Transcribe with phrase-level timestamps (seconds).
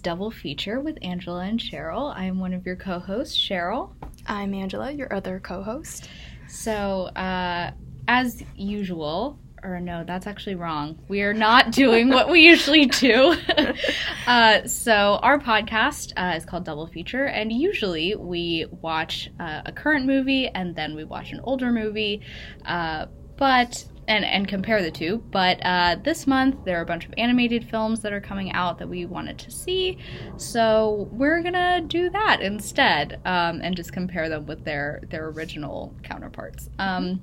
[0.00, 2.14] Double Feature with Angela and Sheryl.
[2.14, 3.92] I am one of your co hosts, Sheryl.
[4.26, 6.08] I'm Angela, your other co host.
[6.48, 7.72] So, uh,
[8.08, 10.98] as usual, or no, that's actually wrong.
[11.08, 13.36] We are not doing what we usually do.
[14.26, 19.72] uh, so, our podcast uh, is called Double Feature, and usually we watch uh, a
[19.72, 22.22] current movie and then we watch an older movie.
[22.64, 23.06] Uh,
[23.36, 25.22] but and and compare the two.
[25.30, 28.78] But uh, this month there are a bunch of animated films that are coming out
[28.78, 29.98] that we wanted to see,
[30.36, 35.94] so we're gonna do that instead um, and just compare them with their their original
[36.02, 36.68] counterparts.
[36.78, 37.22] Um,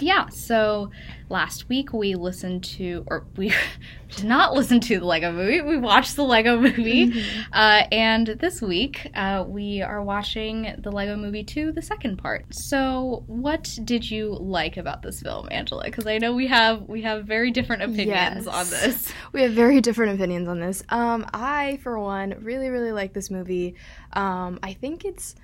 [0.00, 0.90] yeah, so
[1.28, 3.52] last week we listened to, or we
[4.16, 7.10] did not listen to the Lego movie, we watched the Lego movie.
[7.10, 7.40] Mm-hmm.
[7.52, 12.46] Uh, and this week uh, we are watching the Lego movie 2, the second part.
[12.54, 15.84] So, what did you like about this film, Angela?
[15.84, 18.46] Because I know we have we have very different opinions yes.
[18.46, 19.12] on this.
[19.32, 20.82] We have very different opinions on this.
[20.88, 23.74] Um, I, for one, really, really like this movie.
[24.14, 25.34] Um, I think it's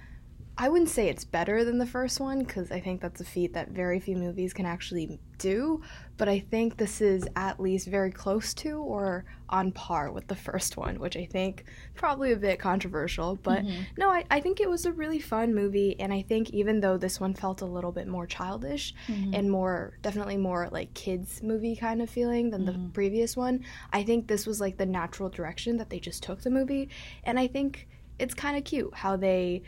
[0.59, 3.55] I wouldn't say it's better than the first one because I think that's a feat
[3.55, 5.81] that very few movies can actually do,
[6.19, 10.37] but I think this is at least very close to or on par with the
[10.37, 13.37] first one, which I think probably a bit controversial.
[13.37, 13.83] But mm-hmm.
[13.97, 16.99] no, I, I think it was a really fun movie, and I think even though
[16.99, 19.33] this one felt a little bit more childish mm-hmm.
[19.35, 22.85] and more definitely more like kids movie kind of feeling than mm-hmm.
[22.85, 26.43] the previous one, I think this was like the natural direction that they just took
[26.43, 26.91] the movie,
[27.25, 29.63] and I think it's kind of cute how they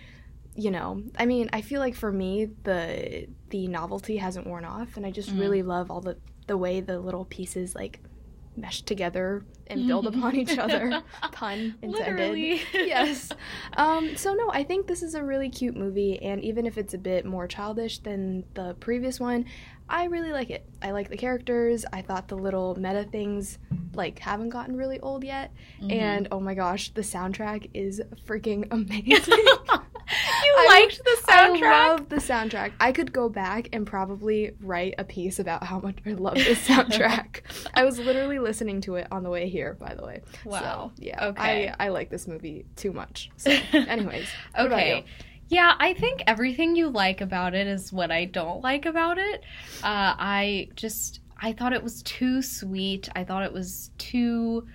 [0.56, 4.96] you know, I mean, I feel like for me the the novelty hasn't worn off,
[4.96, 5.40] and I just mm.
[5.40, 6.16] really love all the
[6.46, 8.00] the way the little pieces like
[8.56, 11.02] mesh together and build upon each other.
[11.32, 12.60] Pun intended.
[12.72, 13.30] yes.
[13.76, 16.94] Um, so no, I think this is a really cute movie, and even if it's
[16.94, 19.46] a bit more childish than the previous one,
[19.88, 20.68] I really like it.
[20.82, 21.84] I like the characters.
[21.92, 23.58] I thought the little meta things
[23.94, 25.90] like haven't gotten really old yet, mm-hmm.
[25.90, 29.46] and oh my gosh, the soundtrack is freaking amazing.
[30.62, 31.62] you liked the soundtrack?
[31.62, 32.72] I love the soundtrack.
[32.80, 36.58] I could go back and probably write a piece about how much I love this
[36.68, 37.40] soundtrack.
[37.74, 40.22] I was literally listening to it on the way here, by the way.
[40.44, 40.92] Wow.
[40.96, 41.26] So, yeah.
[41.26, 41.68] Okay.
[41.68, 43.30] I, I like this movie too much.
[43.36, 44.28] So, anyways.
[44.58, 45.04] okay.
[45.48, 49.42] Yeah, I think everything you like about it is what I don't like about it.
[49.82, 53.08] Uh, I just I thought it was too sweet.
[53.14, 54.66] I thought it was too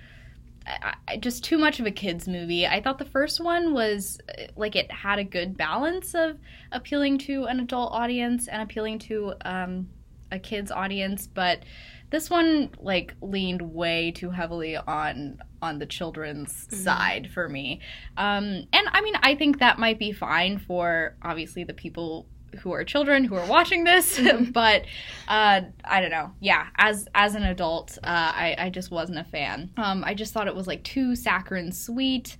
[0.66, 2.68] I, just too much of a kids movie.
[2.68, 4.20] I thought the first one was
[4.56, 6.38] like it had a good balance of
[6.72, 9.90] appealing to an adult audience and appealing to um,
[10.31, 11.64] a kids audience, but
[12.12, 16.76] this one like leaned way too heavily on on the children's mm-hmm.
[16.76, 17.81] side for me.
[18.18, 22.28] Um, and I mean, I think that might be fine for obviously the people
[22.61, 24.51] who are children who are watching this mm-hmm.
[24.51, 24.83] but
[25.27, 26.31] uh, i don't know.
[26.39, 29.71] Yeah as as an adult uh, I, I just wasn't a fan.
[29.77, 32.37] Um, i just thought it was like too saccharine sweet.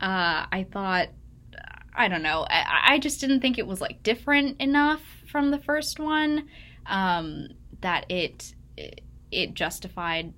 [0.00, 1.08] Uh, i thought
[1.94, 2.46] i don't know.
[2.48, 6.48] I, I, just didn't think it was like different enough from the first one
[6.86, 7.48] um,
[7.82, 10.32] that it, it, it justified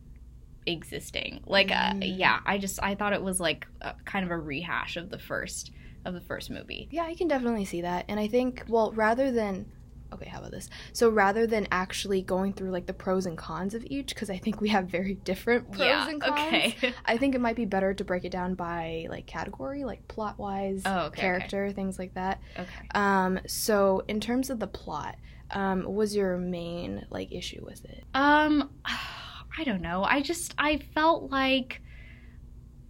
[0.66, 1.42] existing.
[1.46, 2.18] Like uh, mm.
[2.18, 5.18] yeah i just i thought it was like a, kind of a rehash of the
[5.18, 5.70] first
[6.04, 6.88] of the first movie.
[6.90, 8.04] Yeah, I can definitely see that.
[8.08, 9.66] And I think, well, rather than
[10.14, 10.70] okay, how about this?
[10.92, 14.38] So rather than actually going through like the pros and cons of each, because I
[14.38, 16.38] think we have very different pros yeah, and cons.
[16.38, 16.94] Okay.
[17.04, 20.38] I think it might be better to break it down by like category, like plot
[20.38, 21.74] wise, oh, okay, character, okay.
[21.74, 22.40] things like that.
[22.56, 22.88] Okay.
[22.94, 25.16] Um, so in terms of the plot,
[25.50, 28.04] um, what was your main like issue with it?
[28.14, 28.70] Um,
[29.56, 30.02] I don't know.
[30.04, 31.80] I just I felt like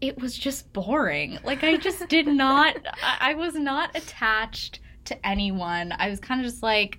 [0.09, 1.39] it was just boring.
[1.45, 2.77] Like I just did not
[3.21, 5.93] I was not attached to anyone.
[5.99, 6.99] I was kind of just like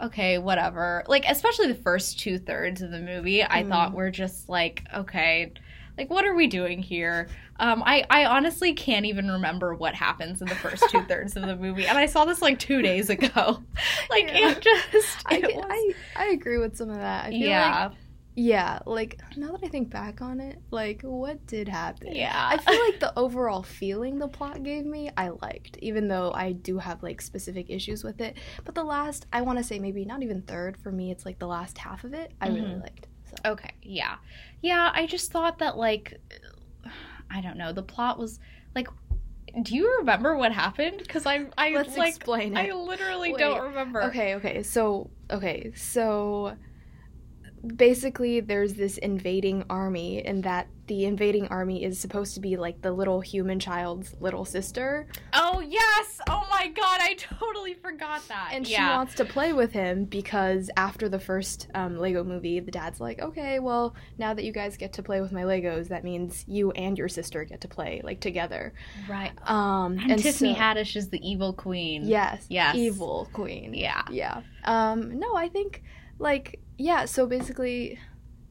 [0.00, 1.04] okay, whatever.
[1.08, 3.68] Like especially the first two thirds of the movie, I mm.
[3.68, 5.52] thought were just like, okay,
[5.96, 7.28] like what are we doing here?
[7.60, 11.42] Um, I I honestly can't even remember what happens in the first two thirds of
[11.42, 13.28] the movie, and I saw this like two days ago.
[14.10, 14.52] like yeah.
[14.52, 15.64] it just, it I, was...
[15.68, 17.26] I I agree with some of that.
[17.26, 17.88] I feel yeah.
[17.88, 17.98] Like
[18.38, 22.14] yeah, like now that I think back on it, like what did happen?
[22.14, 22.48] Yeah.
[22.52, 26.52] I feel like the overall feeling the plot gave me, I liked, even though I
[26.52, 28.36] do have like specific issues with it.
[28.64, 31.40] But the last, I want to say maybe not even third for me, it's like
[31.40, 32.62] the last half of it, I mm-hmm.
[32.62, 33.08] really liked.
[33.24, 33.50] So.
[33.50, 34.18] Okay, yeah.
[34.62, 36.20] Yeah, I just thought that like
[37.30, 38.38] I don't know, the plot was
[38.72, 38.86] like
[39.62, 40.98] do you remember what happened?
[40.98, 42.70] Because I, I Let's like, explain it.
[42.70, 43.38] I literally Wait.
[43.40, 44.04] don't remember.
[44.04, 44.62] Okay, okay.
[44.62, 46.54] So, okay, so
[47.66, 52.80] basically there's this invading army and that the invading army is supposed to be like
[52.80, 55.06] the little human child's little sister.
[55.34, 56.18] Oh yes!
[56.30, 58.50] Oh my god, I totally forgot that.
[58.52, 62.70] And she wants to play with him because after the first um, Lego movie, the
[62.70, 66.04] dad's like, okay, well, now that you guys get to play with my Legos, that
[66.04, 68.72] means you and your sister get to play like together.
[69.10, 69.32] right.
[69.48, 72.06] Um, And, Tiffany so- Haddish is the evil queen.
[72.06, 72.46] Yes.
[72.48, 72.74] Yes.
[72.76, 73.74] Evil queen.
[73.74, 74.04] Yeah.
[74.10, 74.40] Yeah.
[74.64, 75.82] Um, no, I think
[76.18, 77.98] like yeah, so basically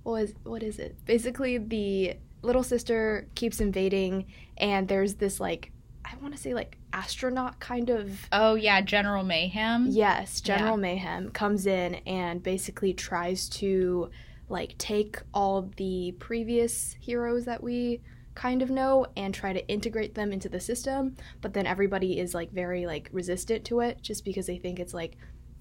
[0.04, 0.96] what is what is it?
[1.06, 4.26] Basically the little sister keeps invading
[4.58, 5.72] and there's this like
[6.06, 9.88] I want to say like astronaut kind of Oh yeah, General Mayhem.
[9.90, 14.10] yes, General Mayhem comes in and basically tries to
[14.50, 18.02] like take all the previous heroes that we
[18.34, 22.36] kind of know and try to integrate them into the system but then everybody is
[22.36, 25.18] like very like resistant to it just because they think it's like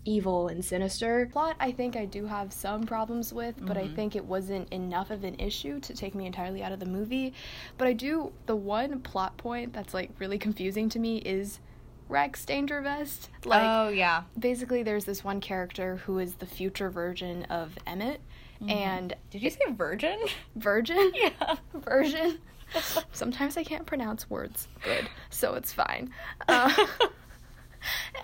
[0.07, 3.95] evil and sinister plot i think i do have some problems with but i Mhm.
[3.97, 7.35] think it wasn't enough of an issue to take me entirely out of the movie
[7.77, 11.59] but i do the one plot point that's like really confusing to me is
[12.09, 14.23] rex dangervest like oh yeah.
[14.39, 18.21] basically there's this one character who is the future version of Emmett
[18.69, 20.19] and Did you say virgin?
[20.57, 21.57] virgin yeah.
[21.75, 22.39] version
[23.13, 26.11] sometimes I can't pronounce words good so it's fine
[26.49, 26.73] uh,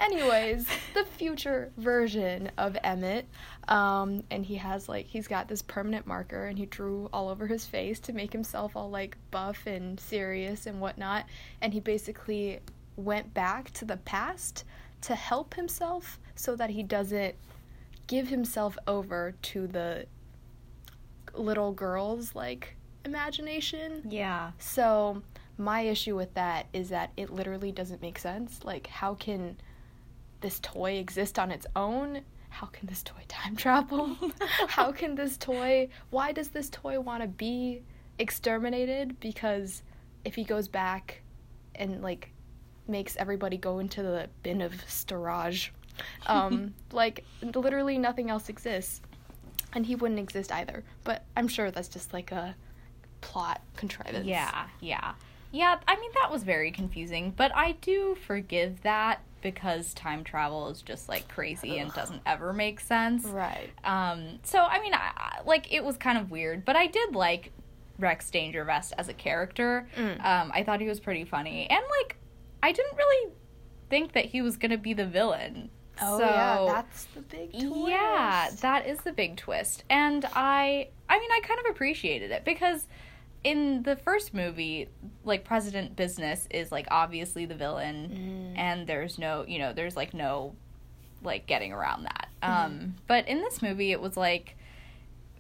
[0.01, 3.27] anyways the future version of Emmett
[3.69, 7.47] um, and he has like he's got this permanent marker and he drew all over
[7.47, 11.27] his face to make himself all like buff and serious and whatnot
[11.61, 12.61] and he basically
[12.97, 14.65] went back to the past
[15.01, 17.35] to help himself so that he doesn't
[18.07, 20.07] give himself over to the
[21.35, 24.03] little girl's like imagination.
[24.09, 24.53] Yeah.
[24.59, 25.23] So
[25.59, 28.61] my issue with that is that it literally doesn't make sense.
[28.65, 29.57] Like how can
[30.41, 32.23] this toy exist on its own?
[32.49, 34.17] How can this toy time travel?
[34.69, 37.83] how can this toy why does this toy want to be
[38.19, 39.83] exterminated because
[40.25, 41.23] if he goes back
[41.75, 42.31] and like
[42.87, 45.73] makes everybody go into the bin of storage
[46.27, 49.01] um like literally nothing else exists
[49.73, 52.55] and he wouldn't exist either but i'm sure that's just like a
[53.23, 55.13] plot contrivance Yeah, yeah.
[55.53, 60.69] Yeah, I mean that was very confusing, but I do forgive that because time travel
[60.69, 63.25] is just like crazy and doesn't ever make sense.
[63.27, 66.87] right Um, so I mean, I, I- like it was kind of weird, but I
[66.87, 67.53] did like
[67.99, 69.87] Rex Dangervest as a character.
[69.97, 70.25] Mm.
[70.25, 72.17] Um, I thought he was pretty funny, and like
[72.63, 73.33] I didn't really
[73.91, 75.69] think that he was gonna be the villain.
[76.01, 79.85] oh so, yeah that's the big twist yeah, that is the big twist.
[79.91, 82.87] And I I mean I kind of appreciated it because
[83.45, 84.89] in the first movie,
[85.25, 88.59] like President Business is like obviously the villain Mm.
[88.59, 90.55] and there's no, you know, there's like no
[91.23, 92.29] like getting around that.
[92.43, 92.53] Mm-hmm.
[92.65, 94.57] Um but in this movie it was like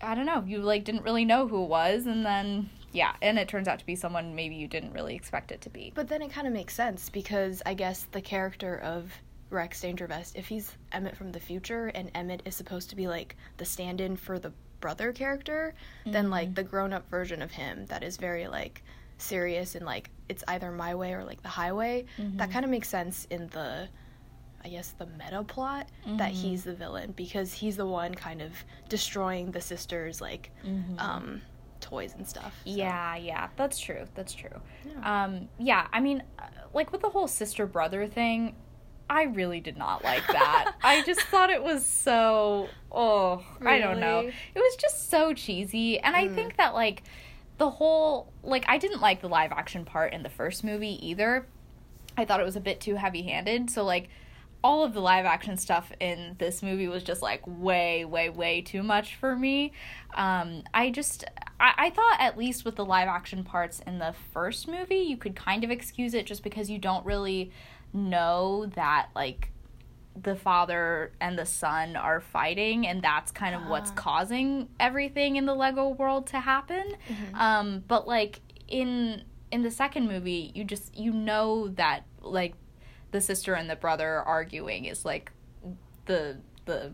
[0.00, 3.38] I don't know, you like didn't really know who it was and then yeah, and
[3.38, 5.92] it turns out to be someone maybe you didn't really expect it to be.
[5.94, 9.12] But then it kind of makes sense because I guess the character of
[9.48, 13.36] Rex Dangervest, if he's Emmett from the future and Emmett is supposed to be like
[13.58, 14.52] the stand in for the
[14.82, 15.72] brother character,
[16.04, 18.82] than like the grown up version of him that is very like
[19.16, 22.04] serious and like it's either my way or like the highway,
[22.36, 23.88] that kind of makes sense in the.
[24.64, 25.88] I guess the meta plot
[26.18, 28.52] that he's the villain because he's the one kind of
[28.88, 30.52] destroying the sisters like
[30.98, 31.40] um
[31.80, 32.54] toys and stuff.
[32.64, 32.70] so.
[32.70, 34.04] Yeah, yeah, that's true.
[34.14, 34.60] That's true.
[34.86, 35.24] Yeah.
[35.24, 38.54] Um, yeah, I mean, uh, like with the whole sister brother thing,
[39.12, 40.72] I really did not like that.
[40.82, 44.20] I just thought it was so oh, I don't know.
[44.20, 47.02] It was just so cheesy, and I think that like
[47.58, 51.46] the whole like I didn't like the live action part in the first movie either.
[52.16, 53.68] I thought it was a bit too heavy handed.
[53.68, 54.08] So like
[54.64, 58.62] all of the live action stuff in this movie was just like way, way, way
[58.62, 59.72] too much for me.
[60.14, 61.24] Um, I just
[61.60, 65.18] I, I thought at least with the live action parts in the first movie, you
[65.18, 67.50] could kind of excuse it just because you don't really
[67.92, 69.50] know that like
[70.20, 73.94] the father and the son are fighting and that's kind of what's Ah.
[73.94, 76.96] causing everything in the lego world to happen
[77.34, 82.54] um but like in in the second movie you just you know that like
[83.10, 85.32] the sister and the brother arguing is like
[86.06, 86.92] the the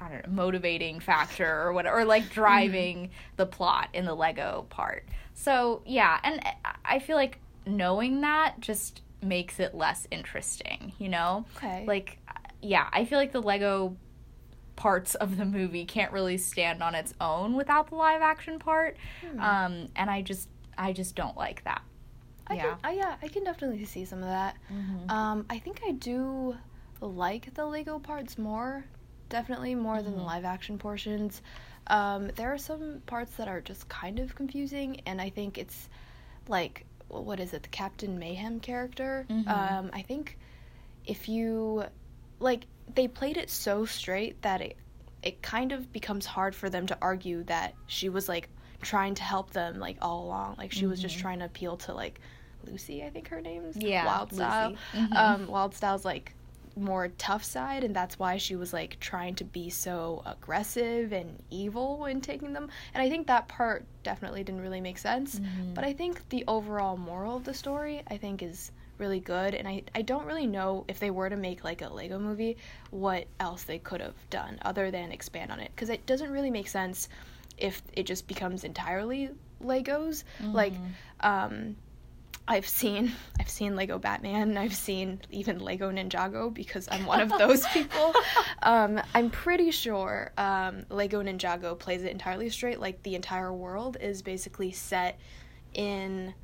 [0.00, 4.66] I don't know, motivating factor or whatever, or like driving the plot in the Lego
[4.68, 5.06] part.
[5.34, 6.44] So, yeah, and
[6.84, 11.44] I feel like knowing that just makes it less interesting, you know?
[11.56, 11.84] Okay.
[11.86, 12.18] Like,
[12.62, 13.96] yeah, I feel like the Lego
[14.76, 18.96] parts of the movie can't really stand on its own without the live action part.
[19.38, 21.82] Um, and I just, I just don't like that.
[22.46, 22.62] I yeah.
[22.62, 24.56] can, I, yeah, I can definitely see some of that.
[25.08, 26.56] Um, I think I do
[27.00, 28.84] like the Lego parts more
[29.28, 30.26] definitely more than the Mhm.
[30.26, 31.42] live action portions.
[31.88, 35.88] Um, there are some parts that are just kind of confusing, and I think it's
[36.48, 36.86] like
[37.22, 39.26] what is it, the Captain Mayhem character?
[39.30, 39.46] Mhm.
[39.48, 40.38] Um, I think
[41.06, 41.84] if you
[42.40, 44.76] like they played it so straight that it
[45.22, 48.48] it kind of becomes hard for them to argue that she was like
[48.82, 51.20] trying to help them like all along like she was just Mhm.
[51.20, 52.20] trying to appeal to like
[52.66, 54.76] lucy i think her name's Yeah, Wyldstyle.
[54.92, 55.16] Mhm.
[55.16, 56.34] um Wyldstyle's like
[56.76, 61.42] more tough side and that's why she was like trying to be so aggressive and
[61.50, 62.68] evil when taking them.
[62.92, 65.38] And i think that part definitely didn't really make sense.
[65.38, 65.74] Mhm.
[65.74, 69.56] but i think the overall moral of the story i think is really good.
[69.56, 72.56] And I, I don't really know if they were to make like a lego movie
[72.92, 75.72] what else they could have done other than expand on it.
[75.74, 77.08] Because it doesn't really make sense
[77.58, 80.22] if it just becomes entirely legos.
[80.40, 80.90] Like Mhm.
[81.26, 81.76] um
[82.46, 87.20] I've seen I've seen Lego Batman and I've seen even Lego Ninjago because I'm one
[87.20, 88.14] of those people.
[88.62, 92.80] Um, I'm pretty sure um, Lego Ninjago plays it entirely straight.
[92.80, 95.18] Like the entire world is basically set
[95.72, 96.34] in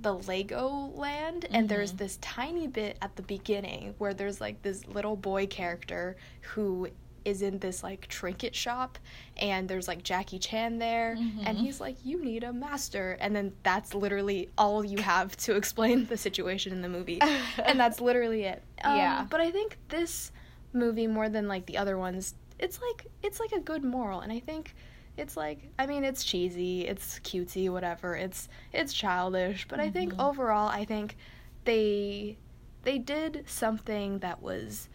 [0.00, 1.98] the Lego land, and there's Mhm.
[1.98, 6.88] this tiny bit at the beginning where there's like this little boy character who
[7.24, 8.98] is in this like trinket shop
[9.36, 11.60] and there's like Jackie Chan there and Mhm.
[11.60, 16.06] he's like you need a master and then that's literally all you have to explain
[16.06, 17.20] the situation in the movie
[17.64, 19.26] and that's literally it um, Yeah.
[19.30, 20.32] but I think this
[20.72, 24.32] movie more than like the other ones it's like it's like a good moral and
[24.32, 24.74] I think
[25.16, 30.14] it's like I mean it's cheesy it's cutesy whatever it's it's childish but I think
[30.14, 30.24] Mhm.
[30.28, 31.16] overall I think
[31.64, 32.38] they
[32.84, 34.88] they did something that was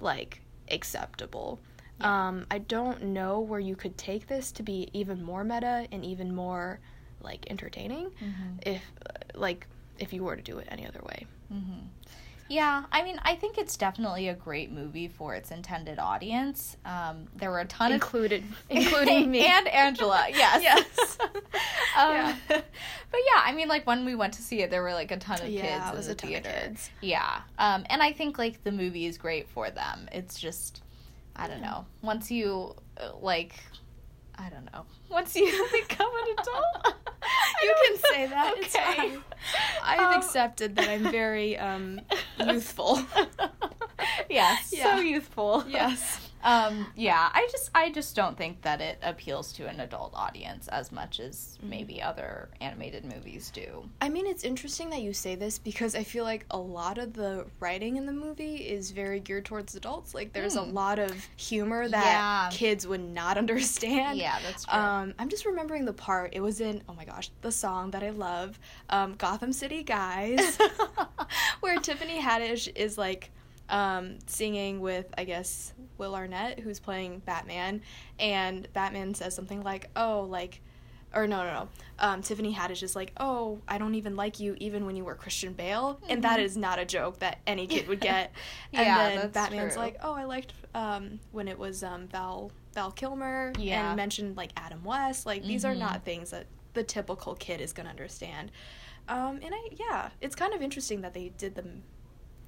[0.00, 1.58] like acceptable.
[2.00, 2.28] Yeah.
[2.28, 6.04] Um, I don't know where you could take this to be even more meta and
[6.04, 6.80] even more
[7.22, 8.58] like entertaining Mhm.
[8.66, 9.66] if uh, like
[9.98, 11.26] if you were to do it any other way.
[11.50, 11.80] hmm
[12.50, 16.76] Yeah, I mean, I think it's definitely a great movie for its intended audience.
[16.84, 19.46] Um, there were a ton Included of including me.
[19.46, 20.26] and Angela.
[20.28, 21.18] Yes, Yes.
[21.96, 22.36] um, Yeah.
[23.12, 25.16] But yeah, I mean, like when we went to see it, there were like a
[25.16, 26.60] ton of Yeah, kids it in was the a ton of theater.
[26.66, 26.90] kids.
[27.00, 30.08] Yeah, um, and I think like the movie is great for them.
[30.12, 30.82] It's just,
[31.36, 31.86] I don't know.
[32.02, 33.54] Once you uh, like,
[34.36, 34.86] I don't know.
[35.08, 36.94] Once you become an adult,
[37.64, 38.54] You can say that.
[38.58, 38.96] It's Okay.
[39.10, 39.24] fine.
[39.82, 42.00] I've Um, accepted that I'm very um
[42.38, 42.98] youthful.
[44.28, 44.96] yes, Yeah.
[44.96, 45.64] so youthful.
[45.68, 46.29] yes.
[46.42, 50.68] Um, yeah, I just I just don't think that it appeals to an adult audience
[50.68, 51.68] as much as Mhm.
[51.68, 53.88] maybe other animated movies do.
[54.00, 57.12] I mean, it's interesting that you say this because I feel like a lot of
[57.12, 60.14] the writing in the movie is very geared towards adults.
[60.14, 60.72] Like, there's a Hmm.
[60.72, 62.48] lot of humor that Yeah.
[62.50, 64.18] kids would not understand.
[64.18, 64.78] yeah, that's true.
[64.78, 66.30] Um, I'm just remembering the part.
[66.34, 70.56] It was in, oh my gosh, the song that I love, um, Gotham City Guys,
[71.60, 73.30] where Tiffany Haddish is like
[73.70, 77.82] um, singing with, I guess, Will Arnett, who's playing Batman,
[78.18, 80.60] and Batman says something like, oh, like,
[81.14, 81.68] or no, no, no.
[81.98, 85.14] Um, Tiffany Haddish is like, oh, I don't even like you even when you were
[85.16, 85.98] Christian Bale.
[86.08, 86.44] And that Mhm.
[86.44, 88.32] is not a joke that any kid would get.
[88.72, 89.82] And Yeah, then Batman's true.
[89.82, 93.88] like, oh, I liked um, when it was um, Val Val Kilmer Yeah.
[93.88, 95.26] and mentioned like Adam West.
[95.26, 95.78] Like these are Mhm.
[95.78, 98.52] not things that the typical kid is gonna understand.
[99.08, 101.82] Um, and I yeah, it's kind of interesting that they did them.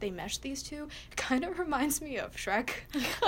[0.02, 0.88] They mesh these two.
[1.10, 2.70] It kind of reminds me of Shrek,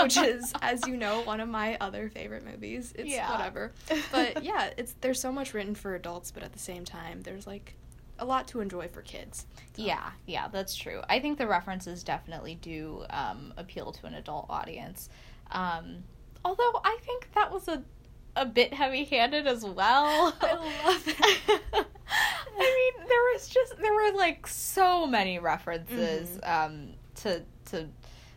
[0.03, 2.93] which is, as you know, one of my other favorite movies.
[2.99, 3.31] It's Yeah.
[3.31, 3.73] whatever,
[4.13, 7.47] but yeah, it's there's so much written for adults, but at the same time, there's
[7.47, 7.75] like
[8.19, 9.47] a lot to enjoy for kids.
[9.77, 11.01] So- Yeah, yeah, that's true.
[11.09, 15.09] I think the references definitely do um, appeal to an adult audience.
[15.53, 16.03] Um,
[16.45, 17.83] although I think that was a
[18.37, 20.35] a bit heavy-handed as well.
[20.43, 20.55] I
[20.85, 21.84] love it.
[23.35, 27.89] Was just there were like so many references um, to to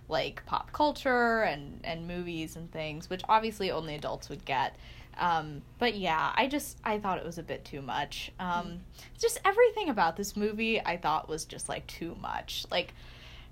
[0.10, 4.76] like pop culture and and movies and things, which obviously only adults would get.
[5.20, 8.32] Um, but yeah, I just I thought it was a bit too much.
[8.40, 8.82] Um,
[9.20, 12.66] Just everything about this movie I thought was just like too much.
[12.72, 12.94] Like,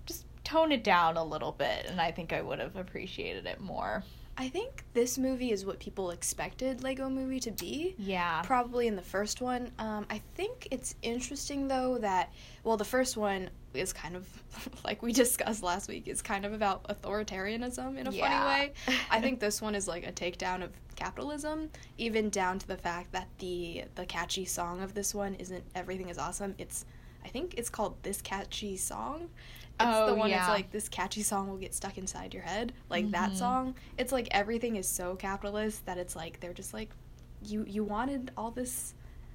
[0.08, 3.62] just tone it down a little bit, and I think I would have appreciated it
[3.62, 4.04] more.
[4.38, 7.96] I think this movie is what people expected Lego Movie to be.
[7.98, 8.42] Yeah.
[8.44, 9.72] Probably in the first one.
[9.80, 14.28] Um, I think it's interesting though that well, the first one is kind of
[14.84, 16.08] like we discussed last week.
[16.10, 18.28] is kind of about authoritarianism in a Yeah.
[18.44, 18.98] funny way.
[19.10, 23.12] I think this one is like a takedown of capitalism, even down to the fact
[23.14, 26.86] that the the catchy song of this one isn't "Everything Is Awesome." It's
[27.24, 29.30] I think it's called "This Catchy Song."
[29.80, 30.40] It's Oh, the one yeah.
[30.40, 32.72] it's like this catchy song will get stuck inside your head.
[32.90, 33.38] Like that Mhm.
[33.38, 33.76] song.
[33.98, 36.90] It's like everything is so capitalist that it's like they're just like
[37.44, 38.94] you you wanted all this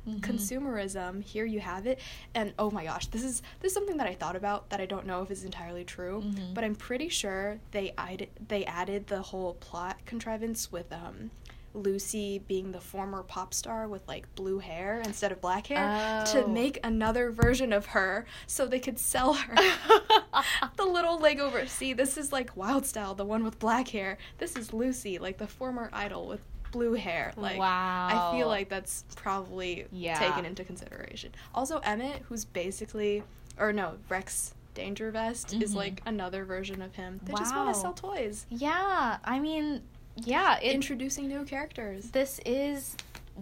[0.08, 0.20] Mhm.
[0.20, 1.22] consumerism.
[1.22, 2.00] Here you have it,
[2.34, 4.86] and oh my gosh, this is this is something that I thought about that I
[4.86, 6.54] don't know if is entirely true, Mhm.
[6.54, 11.30] but I'm pretty sure they added they added the whole plot contrivance with um.
[11.74, 16.44] Lucy being the former pop star with like blue hair instead of black hair to
[16.44, 16.48] Oh.
[16.48, 19.54] make another version of her so they could sell her.
[20.76, 24.18] the little Lego ver- See, this is like Wyldstyle, the one with black hair.
[24.38, 26.40] This is Lucy, like the former idol with
[26.72, 27.32] blue hair.
[27.36, 28.32] Like wow.
[28.32, 30.18] I feel like that's probably Yeah.
[30.18, 31.32] taken into consideration.
[31.54, 33.22] Also, Emmett, who's basically,
[33.58, 35.76] or no, Rex Dangervest is Mhm.
[35.76, 37.20] like another version of him.
[37.24, 39.82] They just want to sell toys, Yeah, I mean,
[40.16, 42.10] yeah, it, introducing new characters.
[42.10, 42.96] this is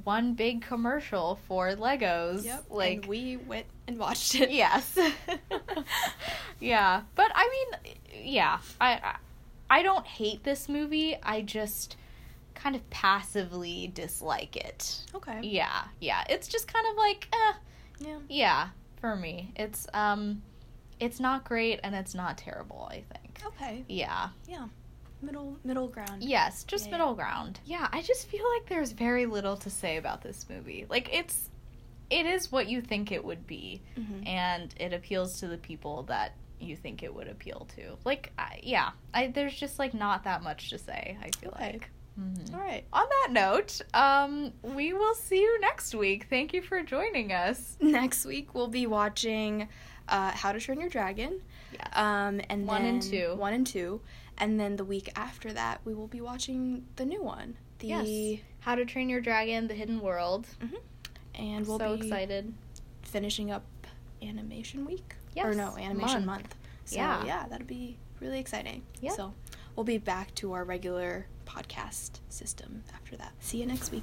[0.05, 2.45] one big commercial for Legos.
[2.45, 4.51] Yep, like and we went and watched it.
[4.51, 4.97] yes,
[6.61, 7.03] yeah.
[7.15, 7.49] But I
[7.83, 7.95] mean,
[8.25, 9.17] yeah, I, I
[9.71, 11.17] I don't hate this movie.
[11.23, 11.97] I just
[12.55, 15.05] kind of passively dislike it.
[15.15, 15.41] Okay.
[15.43, 16.25] Yeah, yeah.
[16.29, 17.53] It's just kind of like, eh,
[18.01, 18.19] Yeah.
[18.29, 18.69] yeah.
[19.01, 20.43] For me, it's um,
[20.99, 22.89] it's not great and it's not terrible.
[22.91, 23.41] I think.
[23.47, 23.85] Okay.
[23.89, 24.31] Yeah.
[24.49, 24.67] Yeah.
[25.21, 26.23] Middle middle ground.
[26.23, 26.93] Yes, just Yeah.
[26.93, 27.61] middle ground.
[27.65, 30.87] Yeah, I just feel like there's very little to say about this movie.
[30.89, 31.51] Like it's
[32.11, 34.27] it is what you think it would be Mhm.
[34.27, 37.97] and it appeals to the people that you think it would appeal to.
[38.05, 41.73] Like I, yeah, I there's just like not that much to say, I feel Okay.
[41.73, 41.91] like.
[42.19, 42.55] Mhm.
[42.55, 42.85] All right.
[42.93, 46.27] On that note, um we will see you next week.
[46.31, 47.77] Thank you for joining us.
[47.81, 49.69] Next week we'll be watching
[50.09, 51.41] uh, How to Train Your Dragon.
[51.73, 51.87] Yes.
[51.93, 53.35] Um, and One and two.
[53.37, 54.01] One and two,
[54.39, 57.57] and then the week after that we will be watching the new one.
[57.81, 58.41] The yes.
[58.61, 60.47] How to Train Your Dragon: The Hidden World.
[61.35, 62.53] and we'll so be excited.
[63.03, 63.65] finishing up
[64.23, 65.15] Animation Week.
[65.37, 65.47] Yes.
[65.47, 66.43] Or no, Animation month.
[66.43, 66.55] Month.
[66.87, 67.25] So Yeah.
[67.25, 68.83] yeah, that'll be really exciting.
[69.01, 69.13] Yep.
[69.15, 69.35] So
[69.77, 73.33] we'll be back to our regular podcast system after that.
[73.41, 74.03] See you next week.